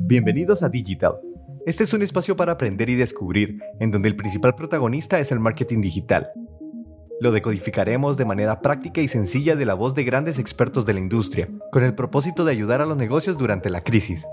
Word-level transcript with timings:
Bienvenidos 0.00 0.62
a 0.62 0.68
Digital. 0.68 1.14
Este 1.64 1.84
es 1.84 1.92
un 1.94 2.02
espacio 2.02 2.36
para 2.36 2.52
aprender 2.52 2.90
y 2.90 2.96
descubrir, 2.96 3.60
en 3.78 3.90
donde 3.90 4.08
el 4.08 4.16
principal 4.16 4.54
protagonista 4.54 5.18
es 5.18 5.32
el 5.32 5.40
marketing 5.40 5.80
digital. 5.80 6.30
Lo 7.20 7.30
decodificaremos 7.30 8.16
de 8.16 8.24
manera 8.24 8.60
práctica 8.60 9.00
y 9.00 9.08
sencilla 9.08 9.54
de 9.54 9.64
la 9.64 9.74
voz 9.74 9.94
de 9.94 10.04
grandes 10.04 10.38
expertos 10.38 10.86
de 10.86 10.94
la 10.94 11.00
industria, 11.00 11.48
con 11.70 11.84
el 11.84 11.94
propósito 11.94 12.44
de 12.44 12.52
ayudar 12.52 12.80
a 12.80 12.86
los 12.86 12.96
negocios 12.96 13.38
durante 13.38 13.70
la 13.70 13.82
crisis. 13.82 14.26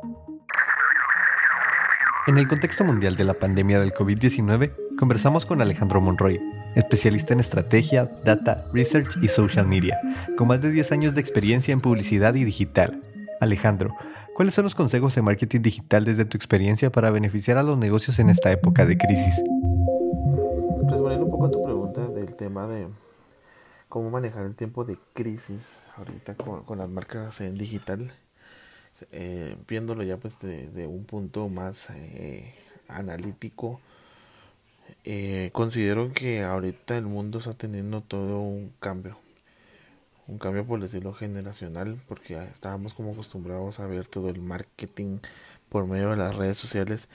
En 2.28 2.38
el 2.38 2.48
contexto 2.48 2.84
mundial 2.84 3.16
de 3.16 3.24
la 3.24 3.36
pandemia 3.36 3.80
del 3.80 3.94
COVID-19, 3.94 4.74
conversamos 4.98 5.46
con 5.46 5.62
Alejandro 5.62 6.02
Monroy, 6.02 6.40
especialista 6.76 7.34
en 7.34 7.40
estrategia, 7.40 8.12
data, 8.24 8.66
research 8.74 9.18
y 9.22 9.28
social 9.28 9.66
media, 9.66 10.00
con 10.36 10.48
más 10.48 10.62
de 10.62 10.72
10 10.72 10.92
años 10.92 11.16
de 11.16 11.22
experiencia 11.22 11.72
en 11.72 11.82
publicidad 11.82 12.36
y 12.36 12.44
digital. 12.44 13.02
Alejandro, 13.40 13.96
¿cuáles 14.34 14.54
son 14.54 14.66
los 14.66 14.76
consejos 14.76 15.16
de 15.16 15.22
marketing 15.22 15.62
digital 15.62 16.06
desde 16.06 16.26
tu 16.26 16.38
experiencia 16.38 16.92
para 16.92 17.10
beneficiar 17.10 17.58
a 17.58 17.64
los 17.64 17.78
negocios 17.78 18.20
en 18.20 18.30
esta 18.30 18.52
época 18.52 18.86
de 18.86 18.98
crisis? 18.98 19.42
Respondiendo 20.90 21.26
un 21.26 21.32
poco 21.32 21.46
a 21.46 21.52
tu 21.52 21.62
pregunta 21.62 22.08
del 22.08 22.36
tema 22.36 22.68
de 22.68 22.88
cómo 23.88 24.10
manejar 24.10 24.46
el 24.46 24.56
tiempo 24.56 24.84
de 24.84 24.98
crisis 25.14 25.84
ahorita 25.98 26.36
con, 26.36 26.78
las 26.78 26.90
marcas 26.90 27.40
en 27.42 27.56
digital, 27.56 28.12
eh, 29.12 29.56
viéndolo 29.68 30.04
ya 30.04 30.18
pues 30.18 30.40
de, 30.40 30.88
un 30.88 31.06
punto 31.06 31.48
más 31.48 31.90
eh, 31.92 32.54
analítico, 32.88 33.80
eh, 35.06 35.50
considero 35.54 36.12
que 36.12 36.44
ahorita 36.44 36.98
el 36.98 37.06
mundo 37.06 37.40
está 37.40 37.54
teniendo 37.54 38.02
todo 38.02 38.40
un 38.40 38.74
cambio 38.80 39.18
un 40.30 40.38
cambio 40.38 40.66
por 40.66 40.80
decirlo 40.80 41.14
generacional 41.14 42.00
porque 42.08 42.42
estábamos 42.52 42.94
como 42.94 43.12
acostumbrados 43.12 43.80
a 43.80 43.88
ver 43.88 44.08
todo 44.08 44.30
el 44.30 44.42
marketing 44.42 45.20
por 45.70 45.88
medio 45.88 46.12
de 46.12 46.18
las 46.18 46.36
redes 46.36 46.58
sociales 46.58 47.10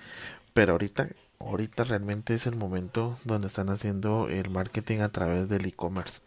pero 0.52 0.72
ahorita 0.72 1.08
ahorita 1.38 1.84
realmente 1.84 2.34
es 2.34 2.46
el 2.46 2.56
momento 2.56 3.16
donde 3.24 3.46
están 3.48 3.70
haciendo 3.70 4.28
el 4.28 4.50
marketing 4.50 5.00
a 5.00 5.10
través 5.10 5.48
del 5.48 5.66
e-commerce. 5.66 6.20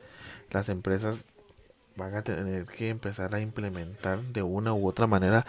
Las 0.51 0.69
empresas 0.69 1.25
van 1.95 2.15
a 2.15 2.23
tener 2.23 2.65
que 2.65 2.89
empezar 2.89 3.33
a 3.33 3.41
implementar 3.41 4.21
de 4.21 4.43
una 4.43 4.73
u 4.73 4.87
otra 4.87 5.07
manera 5.07 5.45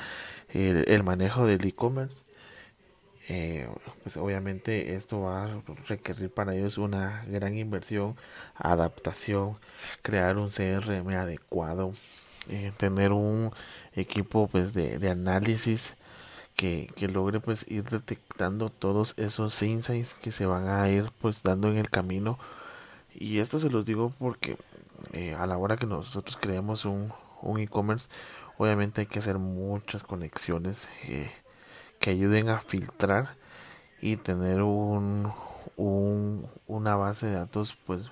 el 0.55 1.03
manejo 1.03 1.47
del 1.47 1.65
e-commerce 1.67 2.23
eh, 3.29 3.69
pues 4.03 4.17
obviamente 4.17 4.95
esto 4.95 5.23
va 5.23 5.45
a 5.45 5.63
requerir 5.87 6.31
para 6.31 6.55
ellos 6.55 6.79
una 6.79 7.25
gran 7.27 7.57
inversión, 7.57 8.17
adaptación, 8.57 9.59
crear 10.03 10.39
un 10.39 10.49
CRM 10.49 11.09
adecuado, 11.11 11.93
eh, 12.49 12.73
tener 12.77 13.13
un 13.13 13.53
equipo 13.95 14.49
pues 14.49 14.73
de, 14.73 15.11
análisis 15.11 15.97
que, 16.57 16.91
que, 16.97 17.09
logre 17.09 17.41
pues 17.41 17.67
ir 17.69 17.85
detectando 17.85 18.71
todos 18.71 19.15
esos 19.19 19.63
insights 19.63 20.15
que 20.15 20.33
se 20.33 20.47
van 20.47 20.69
a 20.69 20.89
ir 20.89 21.07
pues 21.21 21.43
dando 21.43 21.69
en 21.71 21.77
el 21.77 21.91
camino. 21.91 22.39
Y 23.15 23.41
esto 23.41 23.59
se 23.59 23.71
los 23.71 23.85
digo 23.85 24.13
porque 24.19 24.57
eh, 25.13 25.35
a 25.35 25.47
la 25.47 25.59
hora 25.59 25.77
que 25.77 25.87
nosotros 25.87 26.37
creemos 26.41 26.85
un, 26.85 27.13
un 27.43 27.61
e-commerce 27.61 28.09
obviamente 28.59 29.01
hay 29.01 29.07
que 29.07 29.21
hacer 29.21 29.39
muchas 29.39 30.03
conexiones 30.03 30.89
eh, 31.05 31.31
que 31.99 32.11
ayuden 32.11 32.49
a 32.49 32.61
filtrar 32.61 33.37
y 34.01 34.17
tener 34.17 34.63
un, 34.63 35.31
un, 35.77 36.49
una 36.67 36.97
base 36.97 37.27
de 37.27 37.35
datos 37.35 37.77
pues 37.87 38.11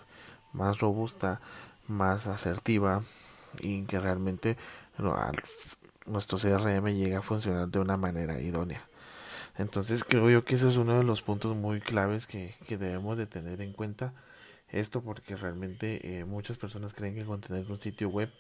más 0.53 0.81
robusta, 0.81 1.41
más 1.87 2.27
asertiva 2.27 3.03
y 3.61 3.83
que 3.85 4.01
realmente 4.01 4.57
nuestro 6.07 6.39
CRM 6.39 6.87
llegue 6.89 7.17
a 7.17 7.23
funcionar 7.23 7.69
de 7.69 7.79
una 7.79 7.97
manera 7.97 8.41
idónea. 8.41 8.87
Entonces 9.59 10.05
creo 10.05 10.29
yo 10.29 10.43
que 10.43 10.57
ese 10.57 10.69
es 10.69 10.77
uno 10.77 10.99
de 10.99 11.05
los 11.05 11.23
puntos 11.23 11.57
muy 11.57 11.81
claves 11.81 12.27
que, 12.27 12.55
que 12.67 12.77
debemos 12.77 13.17
de 13.17 13.27
tener 13.27 13.61
en 13.61 13.73
cuenta. 13.73 14.13
Esto 14.69 15.01
porque 15.01 15.37
realmente 15.37 16.19
eh, 16.19 16.25
muchas 16.25 16.59
personas 16.59 16.93
creen 16.93 17.15
que 17.15 17.25
con 17.25 17.41
tener 17.41 17.71
un 17.71 17.79
sitio 17.79 18.09
web 18.09 18.31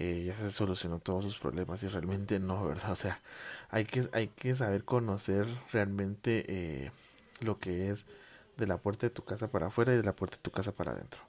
eh, 0.00 0.22
ya 0.26 0.36
se 0.36 0.52
solucionó 0.52 1.00
todos 1.00 1.24
sus 1.24 1.38
problemas 1.38 1.82
y 1.82 1.88
realmente 1.88 2.38
no, 2.38 2.64
¿verdad? 2.64 2.92
O 2.92 2.94
sea, 2.94 3.20
hay 3.68 3.84
que, 3.84 4.08
hay 4.12 4.28
que 4.28 4.54
saber 4.54 4.84
conocer 4.84 5.44
realmente 5.72 6.44
eh, 6.46 6.92
lo 7.40 7.58
que 7.58 7.90
es 7.90 8.06
de 8.56 8.68
la 8.68 8.76
puerta 8.76 9.08
de 9.08 9.10
tu 9.10 9.24
casa 9.24 9.48
para 9.50 9.66
afuera 9.66 9.92
y 9.92 9.96
de 9.96 10.04
la 10.04 10.14
puerta 10.14 10.36
de 10.36 10.42
tu 10.42 10.52
casa 10.52 10.70
para 10.70 10.92
adentro. 10.92 11.20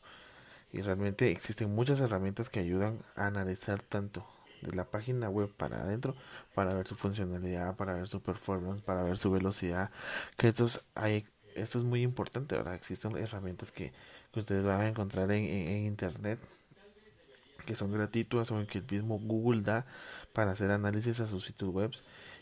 Y 0.72 0.82
realmente 0.82 1.32
existen 1.32 1.74
muchas 1.74 2.00
herramientas 2.00 2.52
que 2.52 2.60
ayudan 2.60 3.00
a 3.16 3.26
analizar 3.26 3.82
tanto 3.82 4.24
de 4.62 4.76
la 4.76 4.86
página 4.86 5.32
web 5.32 5.52
para 5.52 5.82
adentro 5.82 6.16
para 6.54 6.72
ver 6.76 6.88
su 6.88 6.96
funcionalidad, 6.96 7.76
para 7.76 7.94
ver 7.94 8.08
su 8.08 8.22
performance, 8.22 8.84
para 8.84 9.02
ver 9.02 9.18
su 9.18 9.32
velocidad. 9.32 9.90
Que 10.38 10.48
esto 10.48 10.66
es, 10.66 10.84
hay, 10.94 11.26
esto 11.56 11.80
es 11.80 11.86
muy 11.86 12.04
importante, 12.04 12.56
¿verdad? 12.56 12.76
Existen 12.76 13.18
herramientas 13.18 13.72
que, 13.72 13.94
que 14.32 14.40
ustedes 14.40 14.64
van 14.64 14.82
a 14.82 14.88
encontrar 14.88 15.32
en, 15.32 15.44
en 15.46 15.86
internet 15.86 16.40
que 17.66 17.76
son 17.76 17.92
gratuitas 17.92 18.52
o 18.52 18.66
que 18.68 18.80
el 18.80 18.86
mismo 18.90 19.20
Google 19.20 19.62
da 19.62 19.86
para 20.34 20.52
hacer 20.52 20.72
análisis 20.72 21.20
a 21.20 21.28
sus 21.28 21.46
sitios 21.46 21.72
web 21.72 21.92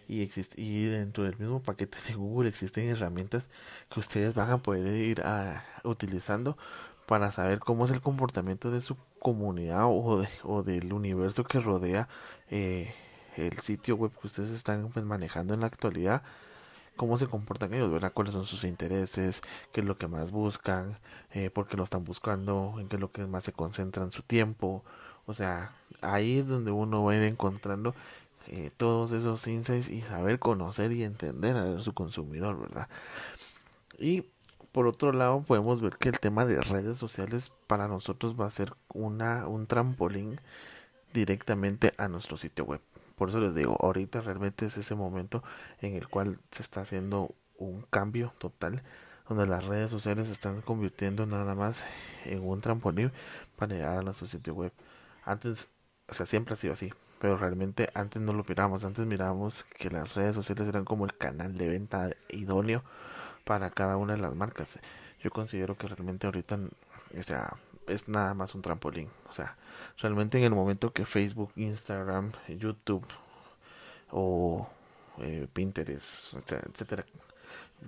y 0.07 0.29
y 0.55 0.85
dentro 0.85 1.25
del 1.25 1.37
mismo 1.37 1.61
paquete 1.61 1.97
de 2.07 2.13
Google 2.13 2.49
existen 2.49 2.89
herramientas 2.89 3.47
que 3.89 3.99
ustedes 3.99 4.33
van 4.33 4.49
a 4.49 4.57
poder 4.59 4.95
ir 4.95 5.21
a, 5.21 5.63
utilizando 5.83 6.57
para 7.07 7.31
saber 7.31 7.59
cómo 7.59 7.85
es 7.85 7.91
el 7.91 8.01
comportamiento 8.01 8.71
de 8.71 8.81
su 8.81 8.97
comunidad 9.19 9.85
o, 9.85 10.21
de, 10.21 10.29
o 10.43 10.63
del 10.63 10.93
universo 10.93 11.43
que 11.43 11.59
rodea 11.59 12.07
eh, 12.49 12.93
el 13.35 13.57
sitio 13.59 13.95
web 13.95 14.11
que 14.19 14.27
ustedes 14.27 14.51
están 14.51 14.89
pues, 14.89 15.05
manejando 15.05 15.53
en 15.53 15.61
la 15.61 15.67
actualidad 15.67 16.23
cómo 16.97 17.15
se 17.17 17.27
comportan 17.27 17.73
ellos, 17.73 17.91
¿verdad? 17.91 18.11
cuáles 18.13 18.33
son 18.33 18.43
sus 18.43 18.65
intereses, 18.65 19.41
qué 19.71 19.81
es 19.81 19.85
lo 19.85 19.97
que 19.97 20.07
más 20.07 20.31
buscan, 20.31 20.99
eh, 21.31 21.49
por 21.49 21.67
qué 21.67 21.77
lo 21.77 21.83
están 21.83 22.03
buscando, 22.03 22.75
en 22.79 22.89
qué 22.89 22.97
es 22.97 23.01
lo 23.01 23.11
que 23.11 23.25
más 23.25 23.45
se 23.45 23.53
concentran 23.53 24.11
su 24.11 24.23
tiempo, 24.23 24.83
o 25.25 25.33
sea, 25.33 25.73
ahí 26.01 26.37
es 26.37 26.47
donde 26.47 26.71
uno 26.71 27.03
va 27.03 27.13
a 27.13 27.15
ir 27.15 27.23
encontrando 27.23 27.95
eh, 28.47 28.71
todos 28.77 29.11
esos 29.11 29.45
insights 29.47 29.89
y 29.89 30.01
saber 30.01 30.39
conocer 30.39 30.91
y 30.91 31.03
entender 31.03 31.57
a 31.57 31.81
su 31.81 31.93
consumidor, 31.93 32.59
¿verdad? 32.59 32.87
Y 33.99 34.25
por 34.71 34.87
otro 34.87 35.11
lado, 35.11 35.41
podemos 35.41 35.81
ver 35.81 35.97
que 35.97 36.09
el 36.09 36.19
tema 36.19 36.45
de 36.45 36.61
redes 36.61 36.97
sociales 36.97 37.51
para 37.67 37.87
nosotros 37.87 38.39
va 38.39 38.45
a 38.45 38.51
ser 38.51 38.73
una, 38.93 39.47
un 39.47 39.65
trampolín 39.65 40.39
directamente 41.13 41.93
a 41.97 42.07
nuestro 42.07 42.37
sitio 42.37 42.63
web. 42.63 42.81
Por 43.17 43.29
eso 43.29 43.39
les 43.41 43.55
digo, 43.55 43.75
ahorita 43.81 44.21
realmente 44.21 44.67
es 44.67 44.77
ese 44.77 44.93
momento 44.93 45.43
en 45.81 45.95
el 45.95 46.07
cual 46.07 46.39
se 46.51 46.61
está 46.61 46.81
haciendo 46.81 47.33
un 47.57 47.81
cambio 47.81 48.31
total, 48.37 48.83
donde 49.27 49.47
las 49.47 49.65
redes 49.65 49.89
sociales 49.89 50.27
se 50.27 50.33
están 50.33 50.61
convirtiendo 50.61 51.25
nada 51.25 51.55
más 51.55 51.85
en 52.25 52.47
un 52.47 52.61
trampolín 52.61 53.11
para 53.55 53.75
llegar 53.75 53.97
a 53.97 54.01
nuestro 54.03 54.27
sitio 54.27 54.53
web. 54.53 54.71
Antes, 55.25 55.69
o 56.07 56.13
sea, 56.13 56.27
siempre 56.27 56.53
ha 56.53 56.57
sido 56.57 56.73
así, 56.73 56.93
pero 57.19 57.37
realmente 57.37 57.89
antes 57.95 58.21
no 58.21 58.33
lo 58.33 58.45
mirábamos, 58.47 58.85
antes 58.85 59.07
mirábamos 59.07 59.63
que 59.63 59.89
las 59.89 60.13
redes 60.13 60.35
sociales 60.35 60.67
eran 60.67 60.85
como 60.85 61.05
el 61.05 61.17
canal 61.17 61.57
de 61.57 61.67
venta 61.67 62.11
idóneo 62.29 62.83
para 63.43 63.71
cada 63.71 63.97
una 63.97 64.13
de 64.13 64.21
las 64.21 64.35
marcas. 64.35 64.79
Yo 65.23 65.31
considero 65.31 65.75
que 65.75 65.87
realmente 65.87 66.27
ahorita, 66.27 66.59
o 67.17 67.23
es 67.87 68.07
nada 68.09 68.33
más 68.33 68.55
un 68.55 68.61
trampolín. 68.61 69.09
O 69.29 69.33
sea, 69.33 69.57
realmente 69.99 70.37
en 70.37 70.43
el 70.43 70.53
momento 70.53 70.93
que 70.93 71.05
Facebook, 71.05 71.51
Instagram, 71.55 72.31
YouTube 72.47 73.05
o 74.11 74.67
eh, 75.19 75.47
Pinterest, 75.51 76.33
etcétera, 76.33 77.05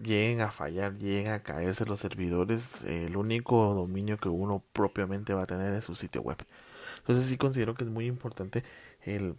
lleguen 0.01 0.41
a 0.41 0.51
fallar, 0.51 0.95
lleguen 0.95 1.31
a 1.31 1.43
caerse 1.43 1.85
los 1.85 1.99
servidores, 1.99 2.83
el 2.83 3.17
único 3.17 3.73
dominio 3.73 4.17
que 4.17 4.29
uno 4.29 4.63
propiamente 4.73 5.33
va 5.33 5.43
a 5.43 5.47
tener 5.47 5.73
es 5.73 5.85
su 5.85 5.95
sitio 5.95 6.21
web. 6.21 6.37
Entonces 6.97 7.25
sí 7.25 7.37
considero 7.37 7.75
que 7.75 7.83
es 7.83 7.89
muy 7.89 8.05
importante 8.05 8.63
el 9.03 9.35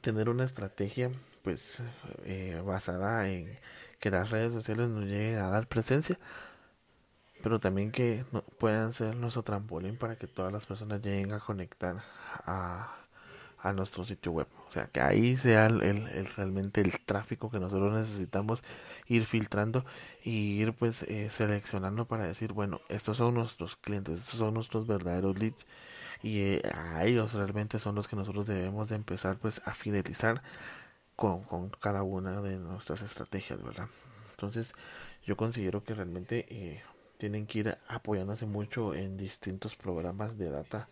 tener 0.00 0.28
una 0.28 0.44
estrategia 0.44 1.10
pues 1.42 1.82
eh, 2.24 2.60
basada 2.64 3.28
en 3.28 3.58
que 4.00 4.10
las 4.10 4.30
redes 4.30 4.52
sociales 4.52 4.88
nos 4.88 5.04
lleguen 5.04 5.38
a 5.38 5.50
dar 5.50 5.66
presencia 5.66 6.18
pero 7.44 7.60
también 7.60 7.92
que 7.92 8.24
puedan 8.56 8.94
ser 8.94 9.16
nuestro 9.16 9.42
trampolín 9.42 9.98
para 9.98 10.16
que 10.16 10.26
todas 10.26 10.50
las 10.50 10.64
personas 10.64 11.02
lleguen 11.02 11.34
a 11.34 11.40
conectar 11.40 12.02
a, 12.46 12.96
a 13.58 13.72
nuestro 13.74 14.02
sitio 14.02 14.32
web. 14.32 14.46
O 14.66 14.70
sea, 14.70 14.86
que 14.86 15.02
ahí 15.02 15.36
sea 15.36 15.66
el, 15.66 15.82
el, 15.82 16.26
realmente 16.36 16.80
el 16.80 16.98
tráfico 17.00 17.50
que 17.50 17.60
nosotros 17.60 17.92
necesitamos 17.92 18.62
ir 19.08 19.26
filtrando 19.26 19.84
y 20.22 20.62
ir 20.62 20.72
pues 20.72 21.02
eh, 21.02 21.28
seleccionando 21.28 22.06
para 22.06 22.26
decir, 22.26 22.54
bueno, 22.54 22.80
estos 22.88 23.18
son 23.18 23.34
nuestros 23.34 23.76
clientes, 23.76 24.20
estos 24.20 24.38
son 24.38 24.54
nuestros 24.54 24.86
verdaderos 24.86 25.38
leads 25.38 25.66
y 26.22 26.40
eh, 26.40 26.62
a 26.72 27.04
ellos 27.04 27.34
realmente 27.34 27.78
son 27.78 27.94
los 27.94 28.08
que 28.08 28.16
nosotros 28.16 28.46
debemos 28.46 28.88
de 28.88 28.96
empezar 28.96 29.36
pues 29.36 29.60
a 29.66 29.74
fidelizar 29.74 30.42
con, 31.14 31.42
con 31.42 31.68
cada 31.68 32.02
una 32.04 32.40
de 32.40 32.56
nuestras 32.58 33.02
estrategias, 33.02 33.62
¿verdad? 33.62 33.88
Entonces 34.30 34.74
yo 35.26 35.36
considero 35.36 35.84
que 35.84 35.94
realmente 35.94 36.46
eh, 36.48 36.82
tienen 37.18 37.46
que 37.46 37.60
ir 37.60 37.78
apoyándose 37.88 38.46
mucho 38.46 38.94
en 38.94 39.16
distintos 39.16 39.76
programas 39.76 40.38
de 40.38 40.50
data. 40.50 40.88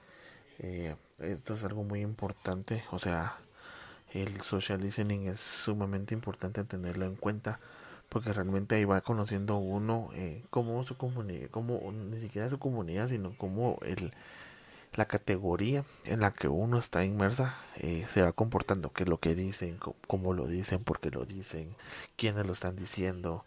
Eh, 0.59 0.95
esto 1.19 1.55
es 1.55 1.65
algo 1.65 1.85
muy 1.85 2.01
importante, 2.01 2.85
o 2.91 2.99
sea, 2.99 3.39
el 4.13 4.41
social 4.41 4.81
listening 4.81 5.29
es 5.29 5.41
sumamente 5.41 6.15
importante 6.15 6.65
tenerlo 6.65 7.07
en 7.07 7.17
cuenta 7.17 7.61
porque 8.13 8.33
realmente 8.33 8.75
ahí 8.75 8.85
va 8.85 9.01
conociendo 9.01 9.57
uno 9.57 10.11
eh, 10.15 10.45
cómo 10.51 10.83
su 10.83 10.99
comunidad, 10.99 11.49
cómo 11.51 11.81
ni 11.93 12.19
siquiera 12.19 12.49
su 12.51 12.59
comunidad, 12.59 13.09
sino 13.09 13.35
cómo 13.39 13.79
el, 13.83 14.13
la 14.95 15.07
categoría 15.07 15.85
en 16.05 16.21
la 16.21 16.33
que 16.33 16.49
uno 16.49 16.79
está 16.79 17.07
inmersa 17.07 17.57
eh, 17.77 18.05
se 18.07 18.21
va 18.21 18.33
comportando, 18.33 18.93
qué 18.93 19.05
es 19.05 19.09
lo 19.09 19.17
que 19.17 19.35
dicen, 19.35 19.79
cómo 20.07 20.35
lo 20.35 20.47
dicen, 20.47 20.85
por 20.85 21.01
qué 21.01 21.11
lo 21.11 21.25
dicen, 21.25 21.75
quiénes 22.17 22.47
lo 22.47 22.53
están 22.53 22.77
diciendo, 22.77 23.47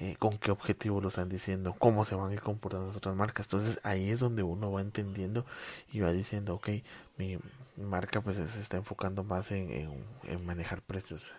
eh, 0.00 0.16
con 0.18 0.38
qué 0.38 0.50
objetivo 0.50 1.00
lo 1.00 1.08
están 1.08 1.28
diciendo, 1.28 1.74
cómo 1.78 2.04
se 2.04 2.14
van 2.14 2.30
a 2.30 2.34
ir 2.34 2.40
comportando 2.40 2.86
las 2.86 2.96
otras 2.96 3.14
marcas. 3.14 3.46
Entonces 3.46 3.80
ahí 3.84 4.10
es 4.10 4.20
donde 4.20 4.42
uno 4.42 4.72
va 4.72 4.80
entendiendo 4.80 5.44
y 5.92 6.00
va 6.00 6.12
diciendo, 6.12 6.54
ok, 6.54 6.70
mi 7.18 7.38
marca 7.76 8.20
pues 8.20 8.36
se 8.36 8.60
está 8.60 8.76
enfocando 8.78 9.22
más 9.24 9.52
en, 9.52 9.70
en, 10.24 10.46
manejar 10.46 10.82
precios, 10.82 11.34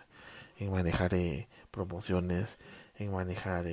en 0.58 0.70
manejar 0.70 1.14
eh, 1.14 1.48
promociones, 1.70 2.58
en 2.98 3.12
manejar 3.12 3.66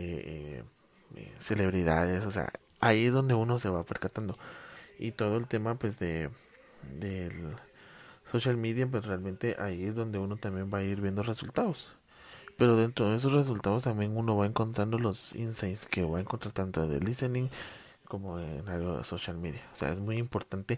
celebridades, 1.40 2.26
o 2.26 2.32
sea, 2.32 2.52
ahí 2.80 3.06
es 3.06 3.14
donde 3.14 3.34
uno 3.36 3.60
se 3.60 3.70
va 3.70 3.84
percatando. 3.84 4.36
Y 5.00 5.12
todo 5.12 5.38
el 5.38 5.48
tema 5.48 5.76
pues 5.76 6.00
de 6.00 6.30
del 7.00 7.56
social 8.26 8.58
media 8.58 8.88
pues 8.88 9.06
realmente 9.06 9.56
ahí 9.60 9.86
es 9.86 9.96
donde 9.96 10.18
uno 10.18 10.38
también 10.38 10.72
va 10.74 10.80
a 10.80 10.84
ir 10.84 11.02
viendo 11.02 11.24
resultados 11.24 11.92
pero 12.62 12.76
dentro 12.76 13.10
de 13.10 13.16
esos 13.16 13.34
resultados 13.34 13.82
también 13.82 14.16
uno 14.16 14.38
va 14.38 14.46
encontrando 14.46 15.00
los 15.00 15.34
insights 15.34 15.88
que 15.88 16.04
va 16.04 16.20
a 16.20 16.22
encontrar 16.22 16.54
tanto 16.54 16.88
de 16.88 17.00
listening 17.00 17.50
como 18.08 18.40
en 18.40 18.70
algo 18.70 18.98
de 19.00 19.04
social 19.04 19.36
media 19.40 19.64
o 19.74 19.76
sea 19.76 19.92
es 19.92 20.00
muy 20.00 20.18
importante 20.18 20.78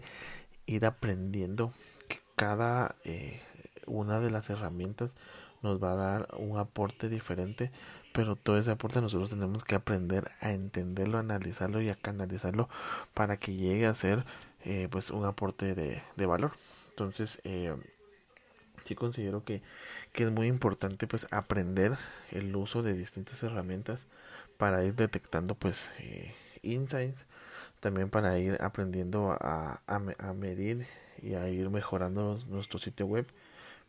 ir 0.64 0.86
aprendiendo 0.86 1.74
que 2.08 2.20
cada 2.36 2.96
eh, 3.04 3.42
una 3.84 4.20
de 4.20 4.30
las 4.30 4.48
herramientas 4.48 5.12
nos 5.60 5.78
va 5.78 5.92
a 5.92 5.96
dar 5.96 6.28
un 6.38 6.56
aporte 6.56 7.10
diferente 7.10 7.70
pero 8.14 8.34
todo 8.34 8.56
ese 8.56 8.70
aporte 8.70 9.02
nosotros 9.02 9.28
tenemos 9.28 9.62
que 9.62 9.74
aprender 9.74 10.30
a 10.40 10.52
entenderlo, 10.52 11.18
analizarlo 11.18 11.82
y 11.82 11.90
a 11.90 11.96
canalizarlo 11.96 12.70
para 13.12 13.36
que 13.36 13.56
llegue 13.56 13.84
a 13.84 13.92
ser 13.92 14.24
eh, 14.64 14.88
pues 14.90 15.10
un 15.10 15.26
aporte 15.26 15.74
de, 15.74 16.00
de 16.16 16.26
valor. 16.26 16.52
Entonces, 16.90 17.42
eh, 17.44 17.76
sí 18.84 18.94
considero 18.94 19.44
que, 19.44 19.62
que 20.12 20.24
es 20.24 20.30
muy 20.30 20.48
importante 20.48 21.06
pues 21.06 21.26
aprender 21.30 21.92
el 22.30 22.54
uso 22.56 22.82
de 22.82 22.94
distintas 22.94 23.42
herramientas 23.42 24.06
para 24.56 24.84
ir 24.84 24.94
detectando 24.94 25.54
pues 25.54 25.92
eh, 25.98 26.34
insights, 26.62 27.26
también 27.80 28.10
para 28.10 28.38
ir 28.38 28.56
aprendiendo 28.60 29.36
a, 29.40 29.80
a, 29.86 30.32
medir 30.34 30.86
y 31.22 31.34
a 31.34 31.48
ir 31.48 31.70
mejorando 31.70 32.40
nuestro 32.48 32.78
sitio 32.78 33.06
web 33.06 33.26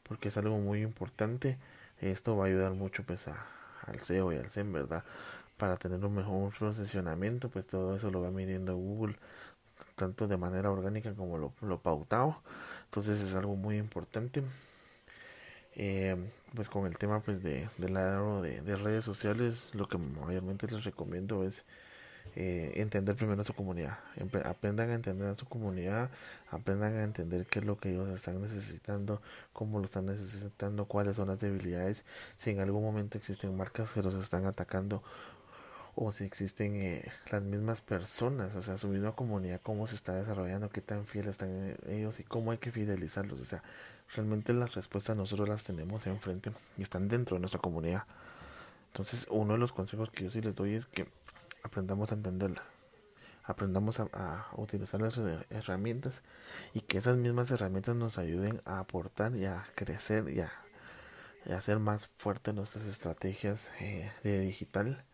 porque 0.03 0.29
es 0.29 0.37
algo 0.37 0.57
muy 0.57 0.81
importante 0.81 1.57
esto 2.01 2.35
va 2.35 2.45
a 2.45 2.47
ayudar 2.47 2.73
mucho 2.73 3.03
pues 3.03 3.27
a, 3.27 3.45
al 3.83 3.99
SEO 3.99 4.33
y 4.33 4.37
al 4.37 4.49
SEM, 4.49 4.71
¿verdad? 4.73 5.03
Para 5.57 5.77
tener 5.77 6.03
un 6.03 6.15
mejor 6.15 6.53
posicionamiento, 6.57 7.49
pues 7.49 7.67
todo 7.67 7.95
eso 7.95 8.11
lo 8.11 8.21
va 8.21 8.31
midiendo 8.31 8.75
Google, 8.75 9.17
tanto 9.95 10.27
de 10.27 10.37
manera 10.37 10.71
orgánica 10.71 11.13
como 11.15 11.37
lo, 11.37 11.53
lo 11.61 11.79
pautado. 11.81 12.41
Entonces 12.85 13.21
es 13.21 13.35
algo 13.35 13.55
muy 13.55 13.77
importante. 13.77 14.43
Eh, 15.75 16.15
pues 16.53 16.69
con 16.69 16.85
el 16.85 16.97
tema 16.97 17.19
pues 17.21 17.43
de, 17.43 17.67
del 17.77 17.93
lado 17.95 18.41
de, 18.41 18.61
de 18.61 18.75
redes 18.77 19.03
sociales, 19.03 19.69
lo 19.73 19.87
que 19.87 19.97
mayormente 19.97 20.67
les 20.67 20.83
recomiendo 20.85 21.43
es 21.43 21.65
eh, 22.37 22.73
entender 22.75 23.15
primero 23.15 23.41
a 23.41 23.45
su 23.45 23.53
comunidad. 23.53 23.99
Aprendan 24.43 24.89
a 24.89 24.95
entender 24.95 25.29
a 25.29 25.35
su 25.35 25.45
comunidad, 25.45 26.09
aprendan 26.51 26.95
a 26.95 27.03
entender 27.03 27.45
qué 27.45 27.59
es 27.59 27.65
lo 27.65 27.77
que 27.77 27.91
ellos 27.91 28.09
están 28.09 28.41
necesitando, 28.41 29.21
cómo 29.53 29.79
lo 29.79 29.85
están 29.85 30.05
necesitando, 30.05 30.85
cuáles 30.85 31.15
son 31.15 31.29
las 31.29 31.39
debilidades, 31.39 32.03
si 32.35 32.51
en 32.51 32.59
algún 32.59 32.83
momento 32.83 33.17
existen 33.17 33.55
marcas 33.55 33.91
que 33.91 34.03
los 34.03 34.15
están 34.15 34.45
atacando 34.45 35.01
o 35.95 36.11
si 36.11 36.25
existen 36.25 36.75
eh, 36.81 37.11
las 37.31 37.43
mismas 37.43 37.81
personas, 37.81 38.55
o 38.55 38.61
sea, 38.61 38.77
su 38.77 38.87
misma 38.89 39.13
comunidad, 39.13 39.61
cómo 39.63 39.87
se 39.87 39.95
está 39.95 40.13
desarrollando, 40.13 40.69
qué 40.69 40.81
tan 40.81 41.05
fieles 41.05 41.31
están 41.31 41.77
ellos 41.87 42.19
y 42.19 42.23
cómo 42.23 42.51
hay 42.51 42.57
que 42.57 42.69
fidelizarlos. 42.69 43.39
O 43.39 43.45
sea, 43.45 43.63
realmente 44.13 44.53
las 44.53 44.75
respuestas 44.75 45.15
nosotros 45.15 45.47
las 45.47 45.63
tenemos 45.63 46.05
enfrente 46.05 46.51
y 46.77 46.81
están 46.81 47.07
dentro 47.07 47.35
de 47.35 47.39
nuestra 47.39 47.61
comunidad. 47.61 48.03
Entonces, 48.87 49.27
uno 49.29 49.53
de 49.53 49.59
los 49.59 49.71
consejos 49.71 50.09
que 50.09 50.25
yo 50.25 50.29
sí 50.29 50.41
les 50.41 50.55
doy 50.55 50.75
es 50.75 50.85
que 50.85 51.07
aprendamos 51.63 52.11
a 52.11 52.15
entenderla, 52.15 52.63
aprendamos 53.43 53.99
a, 53.99 54.47
utilizar 54.57 55.01
las 55.01 55.19
herramientas 55.49 56.23
y 56.73 56.81
que 56.81 56.97
esas 56.97 57.17
mismas 57.17 57.51
herramientas 57.51 57.95
nos 57.95 58.17
ayuden 58.17 58.61
a 58.65 58.79
aportar 58.79 59.35
y 59.35 59.45
a 59.45 59.65
crecer 59.75 60.29
y 60.29 60.41
a, 60.41 60.51
hacer 61.55 61.79
más 61.79 62.07
fuertes 62.07 62.53
nuestras 62.53 62.85
estrategias 62.85 63.71
eh, 63.79 64.11
de 64.23 64.39
digital 64.39 65.05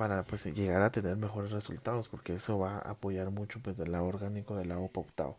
para 0.00 0.22
pues 0.22 0.46
llegar 0.46 0.80
a 0.80 0.90
tener 0.90 1.18
mejores 1.18 1.50
resultados 1.50 2.08
porque 2.08 2.32
eso 2.32 2.58
va 2.58 2.76
a 2.76 2.92
apoyar 2.92 3.28
mucho 3.30 3.60
pues 3.62 3.76
del 3.76 3.92
lado 3.92 4.06
orgánico 4.06 4.56
del 4.56 4.70
lado 4.70 4.88
pautado 4.88 5.36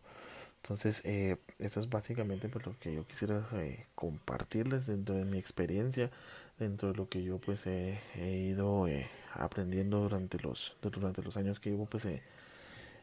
entonces 0.62 1.04
eh, 1.04 1.36
eso 1.58 1.80
es 1.80 1.90
básicamente 1.90 2.48
pues 2.48 2.64
lo 2.66 2.78
que 2.78 2.94
yo 2.94 3.04
quisiera 3.04 3.44
eh, 3.54 3.86
compartirles 3.96 4.86
dentro 4.86 5.16
de 5.16 5.24
mi 5.24 5.36
experiencia 5.36 6.12
dentro 6.60 6.92
de 6.92 6.94
lo 6.96 7.08
que 7.08 7.24
yo 7.24 7.38
pues 7.38 7.66
he, 7.66 7.98
ido 8.14 8.86
eh, 8.86 9.10
aprendiendo 9.34 9.98
durante 9.98 10.38
los 10.38 10.76
durante 10.80 11.24
los 11.24 11.36
años 11.36 11.58
que 11.58 11.70
llevo 11.70 11.86
pues 11.86 12.04
en 12.04 12.20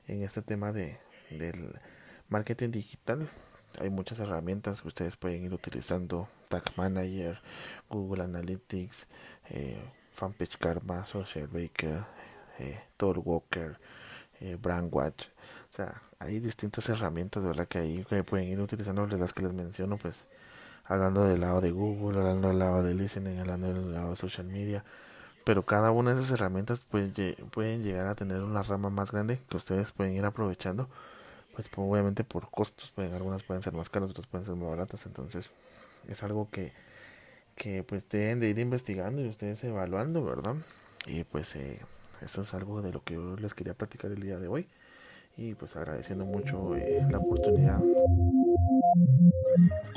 este 0.07 0.41
tema 0.41 0.71
de 0.71 0.97
del 1.29 1.73
marketing 2.29 2.71
digital. 2.71 3.27
Hay 3.79 3.89
muchas 3.89 4.19
herramientas 4.19 4.81
que 4.81 4.87
ustedes 4.87 5.17
pueden 5.17 5.43
ir 5.43 5.53
utilizando 5.53 6.29
Tag 6.47 6.63
Manager 6.77 7.39
Google 7.89 8.23
Analytics 8.23 9.07
Fanpage 10.19 10.57
Karma 10.57 11.03
Social 11.05 11.47
Baker 11.47 12.03
eh, 12.59 12.79
Walker 12.99 13.77
eh, 14.41 14.57
Brandwatch 14.61 15.27
o 15.71 15.73
sea 15.73 16.01
hay 16.19 16.39
distintas 16.39 16.87
herramientas 16.89 17.43
verdad 17.45 17.67
que 17.67 17.79
ahí 17.79 18.05
que 18.05 18.23
pueden 18.23 18.47
ir 18.47 18.59
utilizando 18.59 19.07
las 19.07 19.33
que 19.33 19.43
les 19.43 19.53
menciono 19.53 19.97
pues 19.97 20.27
hablando 20.89 21.23
del 21.23 21.39
lado 21.39 21.61
de 21.61 21.71
Google, 21.71 22.19
hablando 22.19 22.49
del 22.49 22.59
lado 22.59 22.83
de 22.83 22.95
listening, 22.95 23.39
hablando 23.39 23.67
del 23.67 23.93
lado 23.93 24.09
de 24.09 24.15
social 24.15 24.47
media. 24.47 24.83
Pero 25.45 25.63
cada 25.65 25.91
una 25.91 26.13
de 26.13 26.21
esas 26.21 26.31
herramientas 26.31 26.85
pues, 26.89 27.11
pueden 27.51 27.83
llegar 27.83 28.07
a 28.07 28.15
tener 28.15 28.41
una 28.41 28.63
rama 28.63 28.89
más 28.89 29.11
grande 29.11 29.39
que 29.49 29.57
ustedes 29.57 29.91
pueden 29.91 30.13
ir 30.13 30.25
aprovechando. 30.25 30.89
Pues 31.53 31.69
obviamente 31.75 32.23
por 32.23 32.49
costos, 32.49 32.91
pueden, 32.91 33.13
algunas 33.13 33.43
pueden 33.43 33.61
ser 33.61 33.73
más 33.73 33.89
caras, 33.89 34.09
otras 34.09 34.27
pueden 34.27 34.45
ser 34.45 34.55
más 34.55 34.69
baratas. 34.69 35.05
Entonces 35.05 35.53
es 36.07 36.23
algo 36.23 36.49
que, 36.49 36.73
que 37.59 37.83
pues 37.83 38.07
deben 38.09 38.39
de 38.39 38.49
ir 38.49 38.57
investigando 38.57 39.21
y 39.21 39.27
ustedes 39.27 39.61
evaluando, 39.65 40.23
¿verdad? 40.23 40.55
Y 41.05 41.25
pues 41.25 41.57
eh, 41.57 41.77
eso 42.21 42.41
es 42.41 42.53
algo 42.53 42.81
de 42.81 42.93
lo 42.93 43.03
que 43.03 43.15
yo 43.15 43.35
les 43.35 43.53
quería 43.53 43.73
platicar 43.73 44.11
el 44.11 44.21
día 44.21 44.39
de 44.39 44.47
hoy. 44.47 44.65
Y 45.37 45.55
pues 45.55 45.75
agradeciendo 45.75 46.25
mucho 46.25 46.75
eh, 46.75 47.05
la 47.11 47.17
oportunidad. 47.17 47.79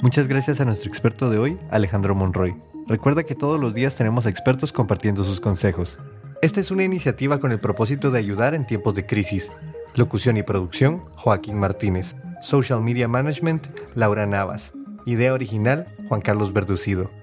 Muchas 0.02 0.26
gracias 0.26 0.60
a 0.60 0.64
nuestro 0.64 0.88
experto 0.88 1.30
de 1.30 1.38
hoy, 1.38 1.58
Alejandro 1.70 2.16
Monroy. 2.16 2.54
Recuerda 2.88 3.22
que 3.22 3.36
todos 3.36 3.60
los 3.60 3.74
días 3.74 3.94
tenemos 3.94 4.26
expertos 4.26 4.72
compartiendo 4.72 5.22
sus 5.22 5.40
consejos. 5.40 5.98
Esta 6.42 6.58
es 6.58 6.72
una 6.72 6.82
iniciativa 6.82 7.38
con 7.38 7.52
el 7.52 7.60
propósito 7.60 8.10
de 8.10 8.18
ayudar 8.18 8.54
en 8.54 8.66
tiempos 8.66 8.94
de 8.96 9.06
crisis. 9.06 9.52
Locución 9.94 10.36
y 10.36 10.42
producción, 10.42 11.04
Joaquín 11.14 11.58
Martínez. 11.58 12.16
Social 12.40 12.80
Media 12.80 13.06
Management, 13.06 13.68
Laura 13.94 14.26
Navas. 14.26 14.72
Idea 15.06 15.32
original, 15.32 15.86
Juan 16.08 16.20
Carlos 16.20 16.52
Verducido. 16.52 17.21